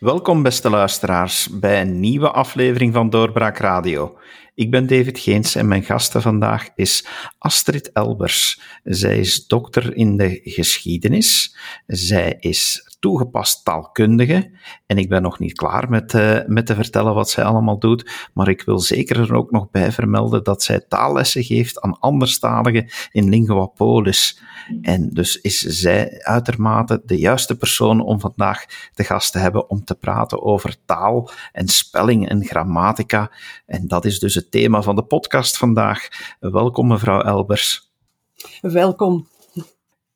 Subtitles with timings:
[0.00, 4.18] Welkom, beste luisteraars, bij een nieuwe aflevering van Doorbraak Radio.
[4.54, 7.06] Ik ben David Geens en mijn gasten vandaag is
[7.38, 8.60] Astrid Elbers.
[8.84, 11.56] Zij is dokter in de geschiedenis.
[11.86, 14.50] Zij is toegepast taalkundige.
[14.86, 18.28] En ik ben nog niet klaar met, uh, met te vertellen wat zij allemaal doet.
[18.34, 22.88] Maar ik wil zeker er ook nog bij vermelden dat zij taallessen geeft aan anderstaligen
[23.10, 24.42] in Lingua Polis.
[24.82, 29.84] En dus is zij uitermate de juiste persoon om vandaag de gast te hebben om
[29.84, 33.30] te praten over taal en spelling en grammatica.
[33.66, 36.08] En dat is dus het thema van de podcast vandaag.
[36.40, 37.90] Welkom, mevrouw Elbers.
[38.60, 39.26] Welkom.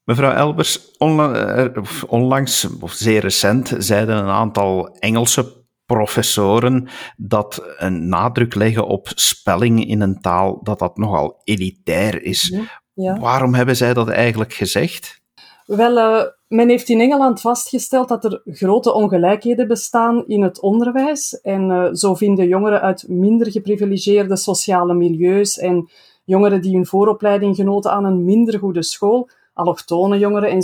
[0.04, 1.66] Mevrouw Elbers, eh,
[2.06, 9.86] onlangs, of zeer recent, zeiden een aantal Engelse professoren dat een nadruk leggen op spelling
[9.86, 12.56] in een taal, dat dat nogal elitair is.
[12.94, 13.18] Ja.
[13.18, 15.22] Waarom hebben zij dat eigenlijk gezegd?
[15.66, 21.40] Wel, uh, men heeft in Engeland vastgesteld dat er grote ongelijkheden bestaan in het onderwijs.
[21.40, 25.90] En uh, zo vinden jongeren uit minder geprivilegeerde sociale milieus en
[26.24, 30.62] jongeren die hun vooropleiding genoten aan een minder goede school, allochtone jongeren en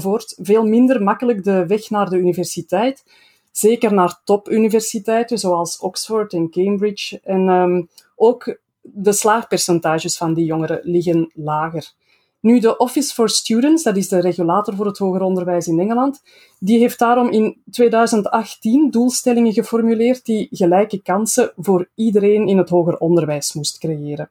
[0.00, 3.04] voort, veel minder makkelijk de weg naar de universiteit.
[3.52, 7.20] Zeker naar topuniversiteiten zoals Oxford en Cambridge.
[7.24, 11.92] En um, ook de slaagpercentages van die jongeren liggen lager.
[12.40, 16.22] Nu, de Office for Students, dat is de regulator voor het hoger onderwijs in Engeland,
[16.58, 22.98] die heeft daarom in 2018 doelstellingen geformuleerd die gelijke kansen voor iedereen in het hoger
[22.98, 24.30] onderwijs moest creëren.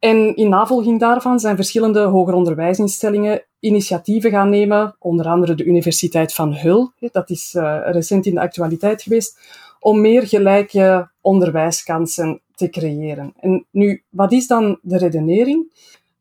[0.00, 6.34] En in navolging daarvan zijn verschillende hoger onderwijsinstellingen initiatieven gaan nemen, onder andere de Universiteit
[6.34, 9.38] van Hull, dat is uh, recent in de actualiteit geweest,
[9.80, 13.32] om meer gelijke onderwijskansen te creëren.
[13.40, 15.72] En nu, wat is dan de redenering?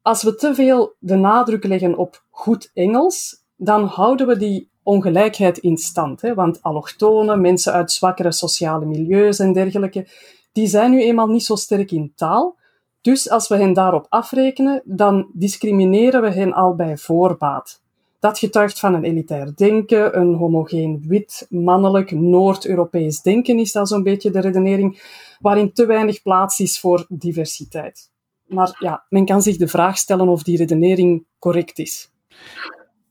[0.01, 5.57] Als we te veel de nadruk leggen op goed Engels, dan houden we die ongelijkheid
[5.57, 6.21] in stand.
[6.21, 6.33] Hè?
[6.33, 10.07] Want allochtonen, mensen uit zwakkere sociale milieus en dergelijke,
[10.51, 12.57] die zijn nu eenmaal niet zo sterk in taal.
[13.01, 17.81] Dus als we hen daarop afrekenen, dan discrimineren we hen al bij voorbaat.
[18.19, 24.03] Dat getuigt van een elitair denken, een homogeen wit, mannelijk, Noord-Europees denken is dat zo'n
[24.03, 25.01] beetje de redenering,
[25.39, 28.09] waarin te weinig plaats is voor diversiteit.
[28.45, 32.11] Maar ja, men kan zich de vraag stellen of die redenering correct is.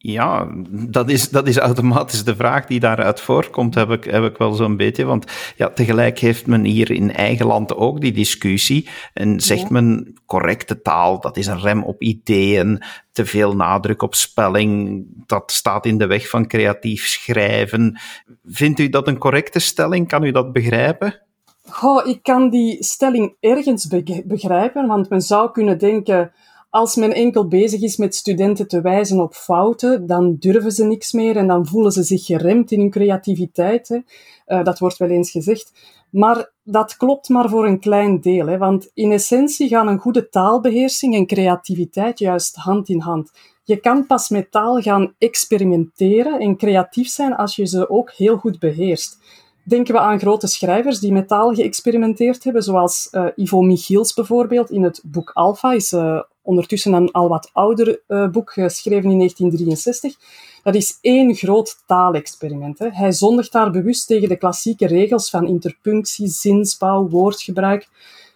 [0.00, 4.36] Ja, dat is, dat is automatisch de vraag die daaruit voorkomt, heb ik, heb ik
[4.36, 5.04] wel zo'n beetje.
[5.04, 5.24] Want
[5.56, 8.88] ja, tegelijk heeft men hier in eigen land ook die discussie.
[9.14, 12.82] En zegt men correcte taal, dat is een rem op ideeën,
[13.12, 18.00] te veel nadruk op spelling, dat staat in de weg van creatief schrijven.
[18.44, 20.08] Vindt u dat een correcte stelling?
[20.08, 21.20] Kan u dat begrijpen?
[21.68, 23.86] Goh, ik kan die stelling ergens
[24.24, 26.32] begrijpen, want men zou kunnen denken
[26.70, 31.12] als men enkel bezig is met studenten te wijzen op fouten, dan durven ze niks
[31.12, 33.88] meer en dan voelen ze zich geremd in hun creativiteit.
[33.88, 33.98] Hè.
[34.46, 35.72] Uh, dat wordt wel eens gezegd.
[36.10, 38.46] Maar dat klopt maar voor een klein deel.
[38.46, 43.30] Hè, want in essentie gaan een goede taalbeheersing en creativiteit juist hand in hand.
[43.64, 48.36] Je kan pas met taal gaan experimenteren en creatief zijn als je ze ook heel
[48.36, 49.18] goed beheerst.
[49.64, 54.70] Denken we aan grote schrijvers die met taal geëxperimenteerd hebben, zoals uh, Ivo Michiels bijvoorbeeld
[54.70, 59.18] in het boek Alpha, is uh, ondertussen een al wat ouder uh, boek, geschreven in
[59.18, 60.14] 1963.
[60.62, 62.78] Dat is één groot taalexperiment.
[62.78, 62.88] Hè.
[62.90, 67.88] Hij zondigt daar bewust tegen de klassieke regels van interpunctie, zinsbouw, woordgebruik.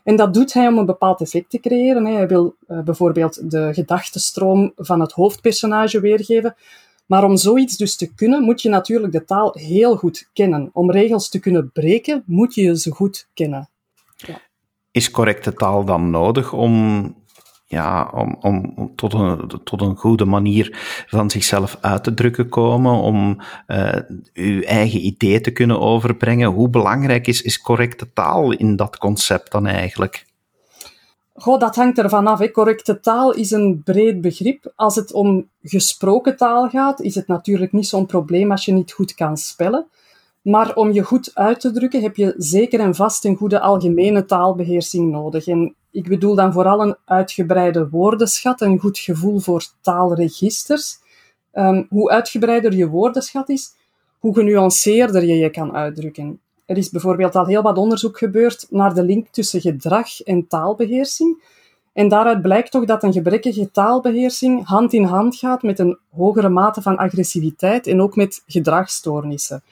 [0.04, 2.06] En dat doet hij om een bepaald effect te creëren.
[2.06, 2.12] Hè.
[2.12, 6.54] Hij wil uh, bijvoorbeeld de gedachtenstroom van het hoofdpersonage weergeven.
[7.06, 10.70] Maar om zoiets dus te kunnen, moet je natuurlijk de taal heel goed kennen.
[10.72, 13.68] Om regels te kunnen breken, moet je ze goed kennen.
[14.16, 14.40] Ja.
[14.90, 17.14] Is correcte taal dan nodig om
[17.72, 20.78] ja, om, om tot, een, tot een goede manier
[21.08, 23.98] van zichzelf uit te drukken komen, om uh,
[24.34, 26.48] uw eigen idee te kunnen overbrengen.
[26.48, 30.26] Hoe belangrijk is, is correcte taal in dat concept dan eigenlijk?
[31.34, 32.38] Goh, dat hangt ervan af.
[32.38, 32.50] Hè.
[32.50, 34.72] Correcte taal is een breed begrip.
[34.76, 38.92] Als het om gesproken taal gaat, is het natuurlijk niet zo'n probleem als je niet
[38.92, 39.86] goed kan spellen.
[40.42, 44.24] Maar om je goed uit te drukken heb je zeker en vast een goede algemene
[44.24, 45.46] taalbeheersing nodig.
[45.46, 50.98] En ik bedoel dan vooral een uitgebreide woordenschat, een goed gevoel voor taalregisters.
[51.52, 53.74] Um, hoe uitgebreider je woordenschat is,
[54.18, 56.40] hoe genuanceerder je je kan uitdrukken.
[56.66, 61.42] Er is bijvoorbeeld al heel wat onderzoek gebeurd naar de link tussen gedrag en taalbeheersing.
[61.92, 66.48] En daaruit blijkt toch dat een gebrekkige taalbeheersing hand in hand gaat met een hogere
[66.48, 69.62] mate van agressiviteit en ook met gedragsstoornissen.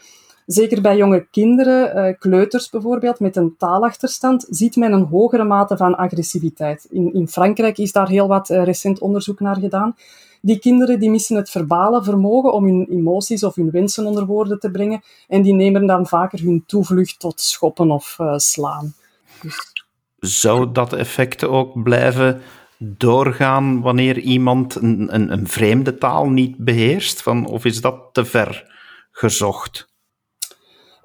[0.52, 5.76] Zeker bij jonge kinderen, uh, kleuters bijvoorbeeld, met een taalachterstand, ziet men een hogere mate
[5.76, 6.86] van agressiviteit.
[6.90, 9.96] In, in Frankrijk is daar heel wat uh, recent onderzoek naar gedaan.
[10.40, 14.58] Die kinderen die missen het verbale vermogen om hun emoties of hun wensen onder woorden
[14.58, 18.94] te brengen en die nemen dan vaker hun toevlucht tot schoppen of uh, slaan.
[19.42, 19.72] Dus...
[20.18, 22.40] Zou dat effect ook blijven
[22.78, 27.26] doorgaan wanneer iemand een, een, een vreemde taal niet beheerst?
[27.26, 28.72] Of is dat te ver
[29.10, 29.88] gezocht?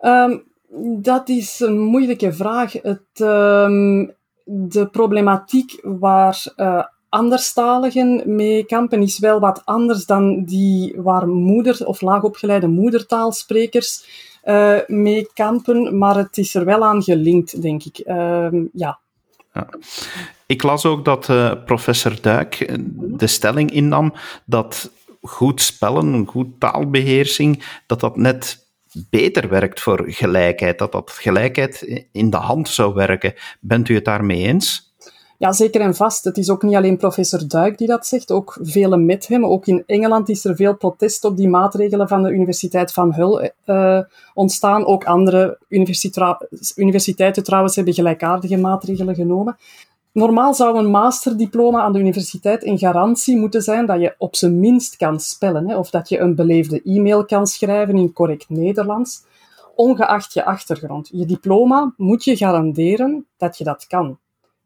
[0.02, 0.44] Um,
[1.02, 2.74] dat is een moeilijke vraag.
[2.74, 4.14] Het, um,
[4.44, 11.86] de problematiek waar uh, anderstaligen mee kampen is wel wat anders dan die waar moeder-
[11.86, 14.06] of laagopgeleide moedertaalsprekers
[14.46, 18.02] uh, mee kampen, maar het is er wel aan gelinkt, denk ik.
[18.06, 19.00] Uh, ja.
[19.54, 19.70] ja.
[20.46, 24.14] Ik las ook dat uh, professor Duik de stelling innam
[24.46, 28.65] dat goed spellen, goed taalbeheersing, dat dat net
[29.10, 33.34] beter werkt voor gelijkheid, dat dat gelijkheid in de hand zou werken.
[33.60, 34.94] Bent u het daarmee eens?
[35.38, 36.24] Ja, zeker en vast.
[36.24, 39.46] Het is ook niet alleen professor Duik die dat zegt, ook velen met hem.
[39.46, 43.52] Ook in Engeland is er veel protest op die maatregelen van de Universiteit van Hull
[43.66, 44.00] uh,
[44.34, 44.86] ontstaan.
[44.86, 45.58] Ook andere
[46.76, 49.58] universiteiten trouwens hebben gelijkaardige maatregelen genomen.
[50.16, 54.60] Normaal zou een masterdiploma aan de universiteit een garantie moeten zijn dat je op zijn
[54.60, 59.24] minst kan spellen, hè, of dat je een beleefde e-mail kan schrijven in correct Nederlands,
[59.76, 61.10] ongeacht je achtergrond.
[61.12, 64.18] Je diploma moet je garanderen dat je dat kan.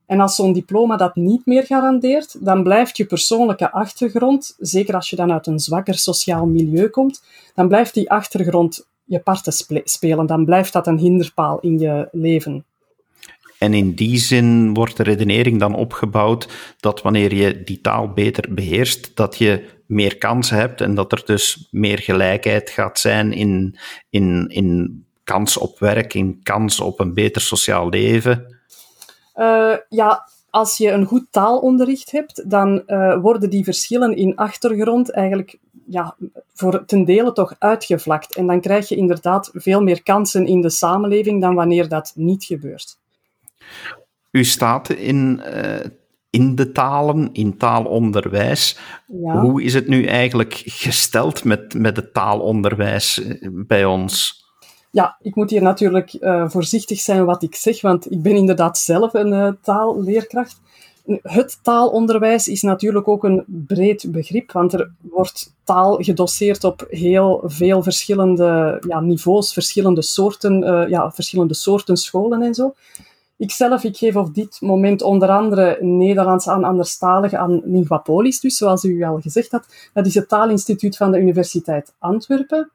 [0.06, 5.10] En als zo'n diploma dat niet meer garandeert, dan blijft je persoonlijke achtergrond, zeker als
[5.10, 7.24] je dan uit een zwakker sociaal milieu komt,
[7.56, 9.54] dan blijft die achtergrond je parten
[9.84, 10.26] spelen.
[10.26, 12.66] Dan blijft dat een hinderpaal in je leven.
[13.60, 16.48] En in die zin wordt de redenering dan opgebouwd
[16.80, 21.22] dat wanneer je die taal beter beheerst, dat je meer kansen hebt en dat er
[21.26, 23.78] dus meer gelijkheid gaat zijn in,
[24.10, 28.58] in, in kans op werk, in kans op een beter sociaal leven.
[29.36, 35.12] Uh, ja, als je een goed taalonderricht hebt, dan uh, worden die verschillen in achtergrond
[35.12, 36.16] eigenlijk ja,
[36.54, 38.36] voor ten dele toch uitgevlakt.
[38.36, 42.44] En dan krijg je inderdaad veel meer kansen in de samenleving dan wanneer dat niet
[42.44, 42.98] gebeurt.
[44.32, 45.86] U staat in, uh,
[46.30, 48.78] in de talen, in taalonderwijs.
[49.08, 49.40] Ja.
[49.40, 53.22] Hoe is het nu eigenlijk gesteld met, met het taalonderwijs
[53.52, 54.44] bij ons?
[54.92, 58.78] Ja, ik moet hier natuurlijk uh, voorzichtig zijn wat ik zeg, want ik ben inderdaad
[58.78, 60.62] zelf een uh, taalleerkracht.
[61.22, 67.44] Het taalonderwijs is natuurlijk ook een breed begrip, want er wordt taal gedoseerd op heel
[67.46, 72.74] veel verschillende ja, niveaus, verschillende soorten, uh, ja, verschillende soorten scholen en zo.
[73.40, 78.84] Ikzelf, ik geef op dit moment onder andere Nederlands aan anderstaligen aan Linguapolis, dus zoals
[78.84, 79.66] u al gezegd had.
[79.94, 82.72] Dat is het taalinstituut van de Universiteit Antwerpen.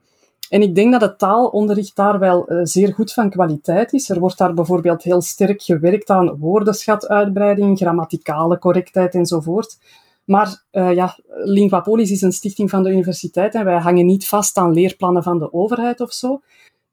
[0.49, 4.09] En ik denk dat het taalonderricht daar wel uh, zeer goed van kwaliteit is.
[4.09, 9.77] Er wordt daar bijvoorbeeld heel sterk gewerkt aan woordenschatuitbreiding, grammaticale correctheid enzovoort.
[10.23, 14.57] Maar uh, ja, Linguapolis is een stichting van de universiteit en wij hangen niet vast
[14.57, 16.41] aan leerplannen van de overheid of zo.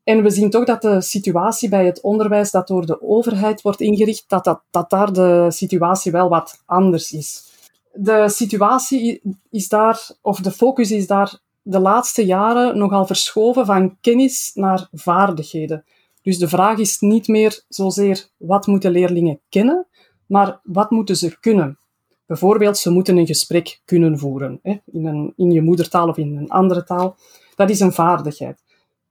[0.04, 3.80] En we zien toch dat de situatie bij het onderwijs dat door de overheid wordt
[3.80, 7.50] ingericht, dat, dat, daar de situatie wel wat anders is.
[7.92, 13.96] De situatie is daar, of de focus is daar de laatste jaren nogal verschoven van
[14.00, 15.84] kennis naar vaardigheden.
[16.22, 19.86] Dus de vraag is niet meer zozeer wat moeten leerlingen kennen,
[20.26, 21.78] maar wat moeten ze kunnen.
[22.26, 26.36] Bijvoorbeeld, ze moeten een gesprek kunnen voeren, hè, in, een, in je moedertaal of in
[26.36, 27.16] een andere taal.
[27.54, 28.62] Dat is een vaardigheid.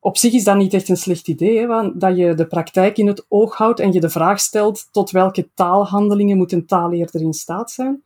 [0.04, 3.08] Op zich is dat niet echt een slecht idee, want dat je de praktijk in
[3.08, 7.34] het oog houdt en je de vraag stelt tot welke taalhandelingen moet een taalleerder in
[7.34, 8.04] staat zijn.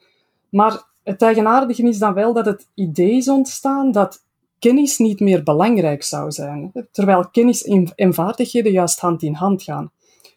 [0.50, 4.24] Maar het eigenaardige is dan wel dat het idee is ontstaan dat
[4.60, 7.64] kennis niet meer belangrijk zou zijn, terwijl kennis
[7.96, 9.92] en vaardigheden juist hand in hand gaan.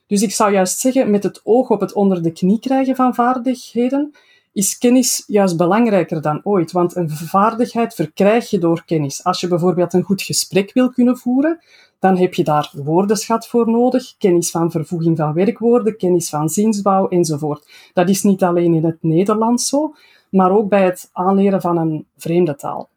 [0.07, 3.15] Dus ik zou juist zeggen, met het oog op het onder de knie krijgen van
[3.15, 4.15] vaardigheden,
[4.59, 6.73] is kennis juist belangrijker dan ooit.
[6.73, 9.25] Want een vaardigheid verkrijg je door kennis.
[9.25, 11.59] Als je bijvoorbeeld een goed gesprek wil kunnen voeren,
[11.99, 17.09] dan heb je daar woordenschat voor nodig, kennis van vervoeging van werkwoorden, kennis van zinsbouw
[17.09, 17.91] enzovoort.
[17.93, 19.95] Dat is niet alleen in het Nederlands zo,
[20.31, 22.89] maar ook bij het aanleren van een vreemde taal.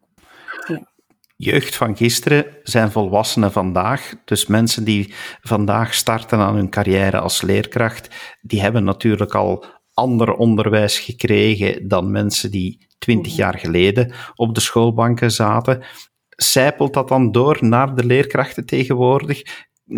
[1.36, 4.14] Jeugd van gisteren zijn volwassenen vandaag.
[4.24, 8.08] Dus mensen die vandaag starten aan hun carrière als leerkracht,
[8.40, 14.60] die hebben natuurlijk al ander onderwijs gekregen dan mensen die twintig jaar geleden op de
[14.60, 15.82] schoolbanken zaten.
[16.28, 19.42] Zijpelt dat dan door naar de leerkrachten tegenwoordig?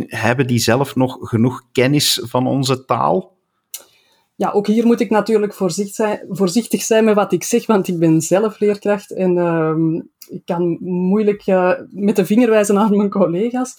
[0.07, 3.37] Hebben die zelf nog genoeg kennis van onze taal?
[4.37, 5.55] Ja, ook hier moet ik natuurlijk
[6.29, 10.79] voorzichtig zijn, met wat ik zeg, want ik ben zelf leerkracht en uh, ik kan
[10.81, 13.79] moeilijk uh, met de vinger wijzen aan mijn collega's.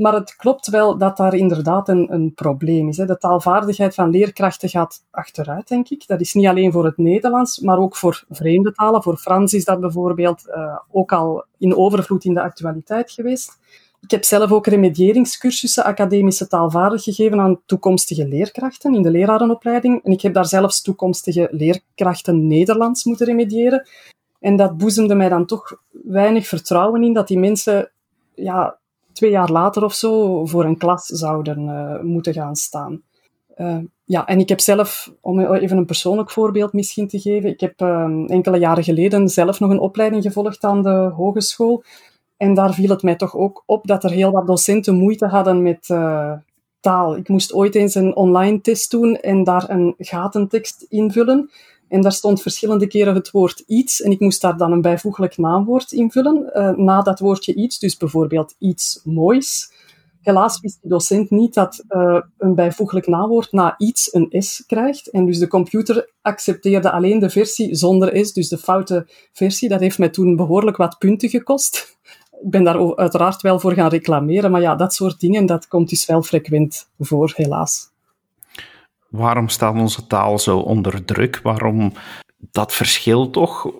[0.00, 2.96] Maar het klopt wel dat daar inderdaad een, een probleem is.
[2.96, 3.06] Hè.
[3.06, 6.06] De taalvaardigheid van leerkrachten gaat achteruit, denk ik.
[6.06, 9.02] Dat is niet alleen voor het Nederlands, maar ook voor vreemde talen.
[9.02, 13.58] Voor Frans is dat bijvoorbeeld uh, ook al in overvloed in de actualiteit geweest.
[14.00, 20.04] Ik heb zelf ook remedieringscursussen academische taalvaardig gegeven aan toekomstige leerkrachten in de lerarenopleiding.
[20.04, 23.88] En ik heb daar zelfs toekomstige leerkrachten Nederlands moeten remediëren.
[24.38, 27.90] En dat boezemde mij dan toch weinig vertrouwen in dat die mensen
[28.34, 28.78] ja,
[29.20, 33.02] twee jaar later of zo voor een klas zouden uh, moeten gaan staan.
[33.56, 37.60] Uh, ja, en ik heb zelf, om even een persoonlijk voorbeeld misschien te geven, ik
[37.60, 41.82] heb uh, enkele jaren geleden zelf nog een opleiding gevolgd aan de hogeschool.
[42.36, 45.62] En daar viel het mij toch ook op dat er heel wat docenten moeite hadden
[45.62, 46.32] met uh,
[46.80, 47.16] taal.
[47.16, 51.50] Ik moest ooit eens een online test doen en daar een gatentekst invullen.
[51.90, 55.36] En daar stond verschillende keren het woord iets en ik moest daar dan een bijvoeglijk
[55.36, 59.72] naamwoord invullen uh, na dat woordje iets, dus bijvoorbeeld iets moois.
[60.20, 65.10] Helaas wist de docent niet dat uh, een bijvoeglijk naamwoord na iets een S krijgt.
[65.10, 69.68] En dus de computer accepteerde alleen de versie zonder S, dus de foute versie.
[69.68, 71.98] Dat heeft mij toen behoorlijk wat punten gekost.
[72.42, 75.88] Ik ben daar uiteraard wel voor gaan reclameren, maar ja, dat soort dingen, dat komt
[75.88, 77.89] dus wel frequent voor, helaas.
[79.10, 81.40] Waarom staat onze taal zo onder druk?
[81.42, 81.92] Waarom
[82.38, 83.72] dat verschil toch?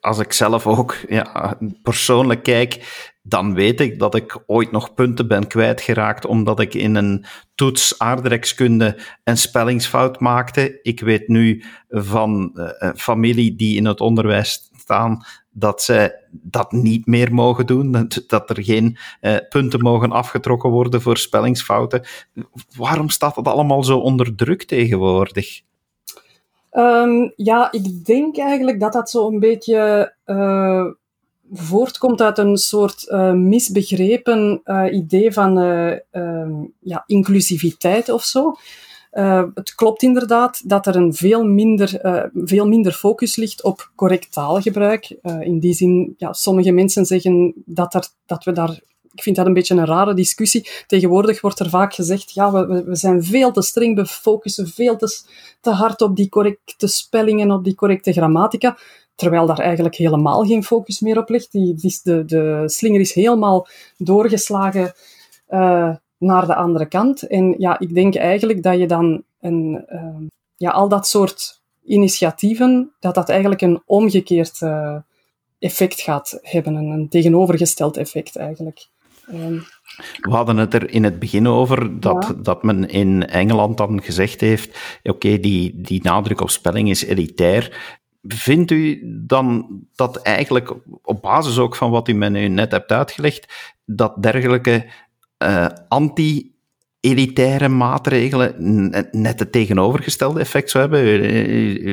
[0.00, 5.28] Als ik zelf ook ja, persoonlijk kijk, dan weet ik dat ik ooit nog punten
[5.28, 10.78] ben kwijtgeraakt omdat ik in een toets aardrijkskunde een spellingsfout maakte.
[10.82, 17.06] Ik weet nu van uh, familie die in het onderwijs staan dat zij dat niet
[17.06, 22.02] meer mogen doen, dat, er geen uh, punten mogen afgetrokken worden voor spellingsfouten.
[22.76, 25.60] Waarom staat dat allemaal zo onder druk tegenwoordig?
[26.72, 30.84] Um, ja, ik denk eigenlijk dat dat zo een beetje uh,
[31.52, 35.54] voortkomt uit een soort uh, misbegrepen idee van
[36.80, 38.56] ja, inclusiviteit of zo.
[39.12, 43.90] Uh, het klopt inderdaad dat er een veel minder, uh, veel minder focus ligt op
[43.94, 45.16] correct taalgebruik.
[45.22, 48.80] Uh, in die zin, ja, sommige mensen zeggen dat, er, dat we daar
[49.12, 50.68] ik vind dat een beetje een rare discussie.
[50.86, 54.96] Tegenwoordig wordt er vaak gezegd, ja, we, we zijn veel te streng, we focussen veel
[54.96, 55.24] te,
[55.60, 58.78] te hard op die correcte spellingen, op die correcte grammatica,
[59.14, 61.52] terwijl daar eigenlijk helemaal geen focus meer op ligt.
[61.52, 64.92] Die, die de, slinger is helemaal doorgeslagen
[66.20, 67.22] naar de andere kant.
[67.22, 72.92] En ja, ik denk eigenlijk dat je dan een, uh, ja, al dat soort initiatieven,
[72.98, 74.96] dat dat eigenlijk een omgekeerd uh,
[75.58, 78.88] effect gaat hebben, een, een, tegenovergesteld effect eigenlijk.
[79.32, 79.62] Um,
[80.20, 82.42] we hadden het er in het begin over dat, ja.
[82.42, 87.04] dat men in Engeland dan gezegd heeft: oké, okay, die, die nadruk op spelling is
[87.04, 87.96] elitair.
[88.22, 92.90] Vindt u dan dat eigenlijk, op basis ook van wat u me nu net hebt
[92.90, 93.52] uitgelegd,
[93.84, 94.86] dat dergelijke
[95.44, 98.54] uh, anti-elitaire maatregelen
[99.10, 101.20] net het tegenovergestelde effect zou hebben.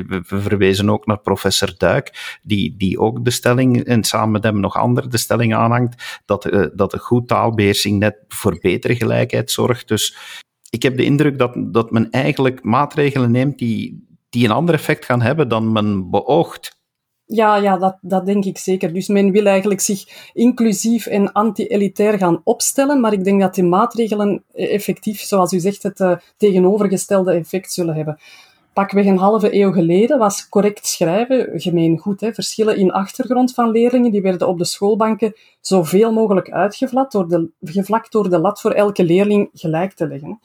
[0.08, 4.60] We verwezen ook naar professor Duik, die, die ook de stelling, en samen met hem
[4.60, 9.88] nog andere, de stelling aanhangt, dat, dat de goed taalbeheersing net voor betere gelijkheid zorgt.
[9.88, 10.18] Dus
[10.70, 15.06] ik heb de indruk dat, dat men eigenlijk maatregelen neemt die, die een ander effect
[15.06, 16.77] gaan hebben dan men beoogt.
[17.28, 18.94] Ja, ja dat, dat denk ik zeker.
[18.94, 23.64] Dus men wil eigenlijk zich inclusief en anti-elitair gaan opstellen, maar ik denk dat die
[23.64, 28.20] maatregelen effectief, zoals u zegt, het uh, tegenovergestelde effect zullen hebben.
[28.74, 32.22] Pakweg een halve eeuw geleden was correct schrijven gemeen goed.
[32.22, 32.34] Hè.
[32.34, 37.50] Verschillen in achtergrond van leerlingen die werden op de schoolbanken zoveel mogelijk uitgevlakt door de,
[37.62, 40.40] gevlakt door de lat voor elke leerling gelijk te leggen.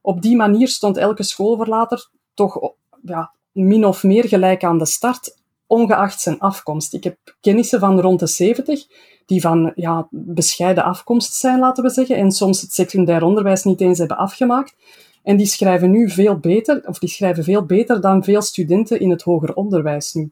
[0.00, 5.36] Op die manier stond elke schoolverlater toch ja, min of meer gelijk aan de start,
[5.66, 6.94] ongeacht zijn afkomst.
[6.94, 8.86] Ik heb kennissen van rond de 70
[9.26, 13.80] die van ja, bescheiden afkomst zijn, laten we zeggen, en soms het secundair onderwijs niet
[13.80, 14.74] eens hebben afgemaakt.
[15.22, 19.10] En die schrijven nu veel beter, of die schrijven veel beter dan veel studenten in
[19.10, 20.30] het hoger onderwijs nu.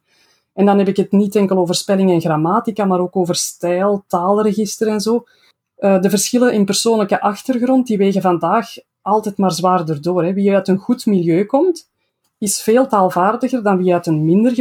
[0.52, 4.04] En dan heb ik het niet enkel over spelling en grammatica, maar ook over stijl,
[4.06, 5.24] taalregister en zo.
[5.78, 10.24] Uh, de verschillen in persoonlijke achtergrond, die wegen vandaag altijd maar zwaarder door.
[10.24, 10.32] Hè.
[10.32, 11.90] Wie uit een goed milieu komt,
[12.44, 14.54] is veel taalvaardiger dan wie uit een minder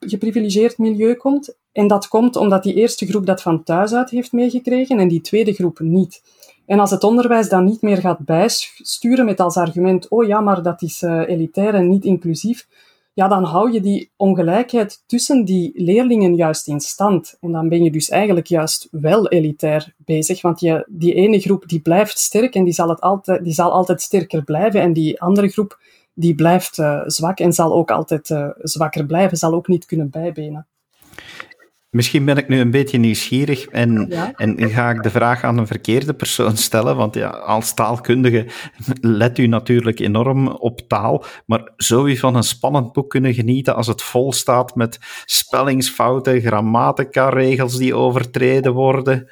[0.00, 1.56] geprivilegeerd, milieu komt.
[1.72, 5.20] En dat komt omdat die eerste groep dat van thuis uit heeft meegekregen en die
[5.20, 6.22] tweede groep niet.
[6.66, 10.62] En als het onderwijs dan niet meer gaat bijsturen met als argument, oh ja, maar
[10.62, 12.66] dat is uh, elitair en niet inclusief,
[13.14, 17.36] ja, dan hou je die ongelijkheid tussen die leerlingen juist in stand.
[17.40, 21.68] En dan ben je dus eigenlijk juist wel elitair bezig, want je, die ene groep
[21.68, 25.20] die blijft sterk en die zal, het altijd, die zal altijd sterker blijven en die
[25.20, 25.78] andere groep
[26.14, 30.10] die blijft uh, zwak en zal ook altijd uh, zwakker blijven, zal ook niet kunnen
[30.10, 30.66] bijbenen.
[31.94, 35.66] Misschien ben ik nu een beetje nieuwsgierig en, en ga ik de vraag aan een
[35.66, 38.46] verkeerde persoon stellen, want ja, als taalkundige
[39.00, 43.74] let u natuurlijk enorm op taal, maar zou u van een spannend boek kunnen genieten
[43.74, 49.30] als het vol staat met spellingsfouten, grammatica-regels die overtreden worden?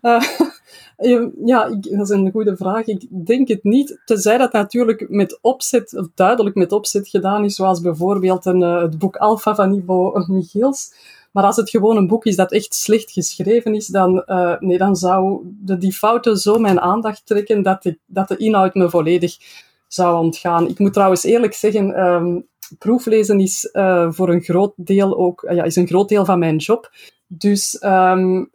[0.00, 0.22] Uh,
[1.44, 2.86] ja, dat is een goede vraag.
[2.86, 7.54] Ik denk het niet, tenzij dat natuurlijk met opzet, of duidelijk met opzet gedaan is,
[7.54, 10.94] zoals bijvoorbeeld een, uh, het boek Alpha van Ivo Michiels.
[11.32, 14.78] Maar als het gewoon een boek is dat echt slecht geschreven is, dan, uh, nee,
[14.78, 18.90] dan zou de, die fouten zo mijn aandacht trekken dat, ik, dat de inhoud me
[18.90, 19.36] volledig
[19.88, 20.68] zou ontgaan.
[20.68, 22.46] Ik moet trouwens eerlijk zeggen, um,
[22.78, 26.56] proeflezen is uh, voor een groot deel ook, ja, is een groot deel van mijn
[26.56, 26.90] job.
[27.26, 28.50] Dus en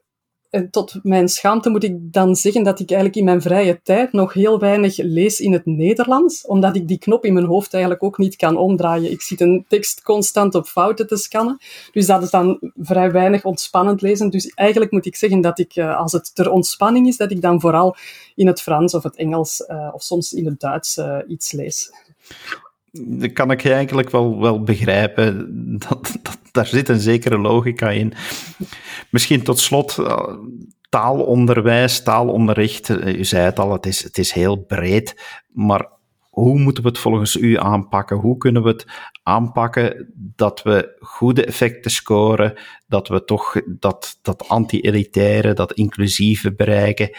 [0.71, 4.33] tot mijn schaamte moet ik dan zeggen dat ik eigenlijk in mijn vrije tijd nog
[4.33, 8.17] heel weinig lees in het Nederlands, omdat ik die knop in mijn hoofd eigenlijk ook
[8.17, 9.11] niet kan omdraaien.
[9.11, 11.57] Ik zit een tekst constant op fouten te scannen,
[11.91, 14.29] dus dat is dan vrij weinig ontspannend lezen.
[14.29, 17.41] Dus eigenlijk moet ik zeggen dat ik, eh, als het ter ontspanning is, dat ik
[17.41, 17.95] dan vooral
[18.35, 21.91] in het Frans of het Engels uh, of soms in het Duits iets lees.
[23.03, 25.47] Dat kan ik eigenlijk wel, wel begrijpen.
[25.87, 28.13] Dat, dat, daar zit een zekere logica in.
[29.09, 30.27] Misschien tot slot, uh,
[30.89, 32.89] taalonderwijs, taalonderricht.
[32.89, 35.21] Uh, u zei het al, het is, het is heel breed.
[35.53, 35.89] Maar
[36.29, 38.17] hoe moeten we het volgens u aanpakken?
[38.17, 38.85] Hoe kunnen we het
[39.23, 42.53] aanpakken dat we goede effecten scoren,
[42.87, 47.09] dat we toch dat, dat anti-elitaire, dat inclusieve bereiken?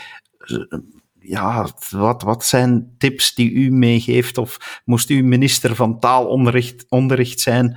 [1.28, 4.38] Ja, wat, wat zijn tips die u meegeeft?
[4.38, 7.76] Of moest u minister van taalonderricht onderricht zijn,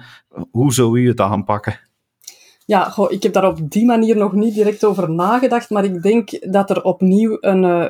[0.51, 1.79] hoe zou u het aanpakken?
[2.65, 6.01] Ja, goh, ik heb daar op die manier nog niet direct over nagedacht, maar ik
[6.01, 7.85] denk dat er opnieuw een uh,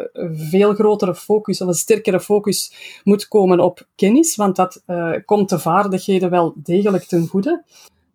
[0.49, 2.73] veel grotere focus, of een sterkere focus
[3.03, 7.63] moet komen op kennis, want dat uh, komt de vaardigheden wel degelijk ten goede.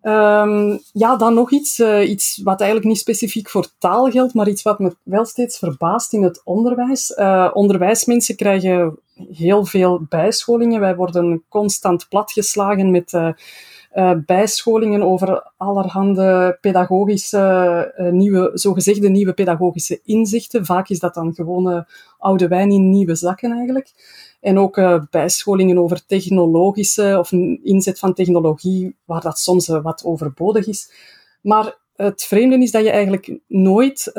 [0.06, 4.48] Um, ja, dan nog iets, uh, iets wat eigenlijk niet specifiek voor taal geldt, maar
[4.48, 7.10] iets wat me wel steeds verbaast in het onderwijs.
[7.10, 8.98] Uh, onderwijsmensen krijgen
[9.32, 10.80] heel veel bijscholingen.
[10.80, 13.12] Wij worden constant platgeslagen met
[13.94, 20.64] uh, bijscholingen over allerhande pedagogische, nieuwe, zogezegde nieuwe pedagogische inzichten.
[20.64, 23.92] Vaak is dat dan gewone oude wijn in nieuwe zakken eigenlijk.
[24.40, 30.66] En ook uh, bijscholingen over technologische of inzet van technologie, waar dat soms wat overbodig
[30.66, 30.92] is.
[31.42, 34.12] Maar het vreemde is dat je eigenlijk nooit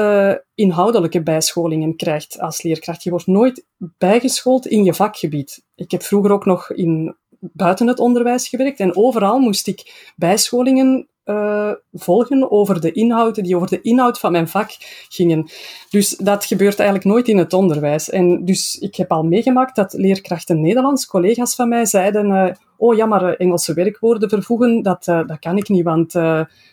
[0.55, 3.03] inhoudelijke bijscholingen krijgt als leerkracht.
[3.03, 5.65] Je wordt nooit bijgeschoold in je vakgebied.
[5.75, 7.15] Ik heb vroeger ook nog in
[7.53, 13.55] buiten het onderwijs gewerkt en overal moest ik bijscholingen uh, volgen over de inhouden die
[13.55, 14.69] over de inhoud van mijn vak
[15.09, 15.49] gingen.
[15.89, 18.09] Dus dat gebeurt eigenlijk nooit in het onderwijs.
[18.09, 22.95] En dus ik heb al meegemaakt dat leerkrachten Nederlands, collega's van mij, zeiden uh, oh
[22.95, 26.11] ja, maar Engelse werkwoorden vervoegen, dat, dat kan ik niet, want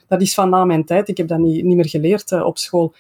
[0.09, 1.09] dat is van na mijn tijd.
[1.09, 2.95] Ik heb dat niet, niet meer geleerd op school.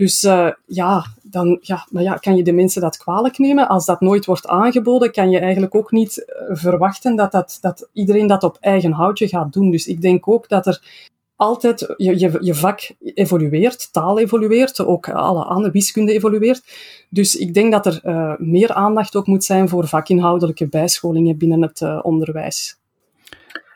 [0.00, 3.68] Dus uh, ja, dan ja, maar ja, kan je de mensen dat kwalijk nemen.
[3.68, 7.88] Als dat nooit wordt aangeboden, kan je eigenlijk ook niet uh, verwachten dat, dat, dat
[7.92, 9.70] iedereen dat op eigen houtje gaat doen.
[9.70, 10.82] Dus ik denk ook dat er
[11.36, 16.62] altijd, je, je, je vak evolueert, taal evolueert, ook alle andere wiskunde evolueert.
[17.10, 21.62] Dus ik denk dat er uh, meer aandacht ook moet zijn voor vakinhoudelijke bijscholingen binnen
[21.62, 22.79] het onderwijs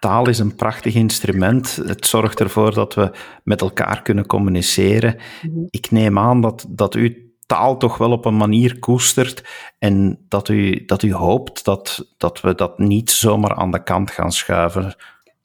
[0.05, 1.77] taal is een prachtig instrument.
[1.87, 3.11] Het zorgt ervoor dat we
[3.45, 5.17] met elkaar kunnen communiceren.
[5.43, 5.59] Mhm.
[5.71, 9.45] Ik neem aan dat, dat u taal toch wel op een manier koestert
[9.79, 14.11] en dat u, dat u hoopt dat, dat we dat niet zomaar aan de kant
[14.11, 14.97] gaan schuiven.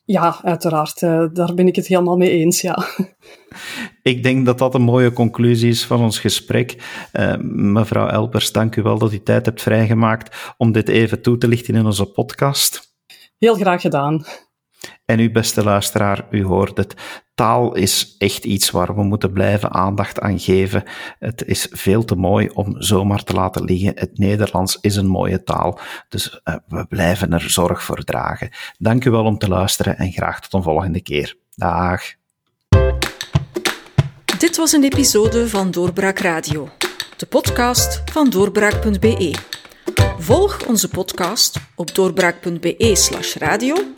[0.06, 1.02] Ja, uiteraard.
[1.02, 2.86] Uh, daar ben ik het helemaal mee eens, ja.
[4.02, 6.84] Ik denk dat dat een mooie conclusie is van ons gesprek.
[7.14, 11.38] Uh, mevrouw Elbers, dank u wel dat u tijd hebt vrijgemaakt om dit even toe
[11.38, 12.88] te lichten in onze podcast.
[13.38, 14.26] Heel graag gedaan.
[15.10, 16.94] En u, beste luisteraar, u hoort het.
[17.36, 20.84] Taal is echt iets waar we moeten blijven aandacht aan geven.
[21.20, 23.92] Het is veel te mooi om zomaar te laten liggen.
[23.96, 28.50] Het Nederlands is een mooie taal, dus uh, we blijven er zorg voor dragen.
[28.78, 31.38] Dank u wel om te luisteren en graag tot een volgende keer.
[31.56, 32.02] Dag.
[34.38, 36.70] Dit was een episode van Doorbraak Radio,
[37.18, 39.34] de podcast van doorbraak.be.
[40.18, 43.98] Volg onze podcast op doorbraak.be/radio